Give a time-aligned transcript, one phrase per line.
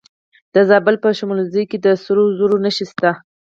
[0.53, 3.11] د زابل په شمولزای کې د سرو زرو نښې شته.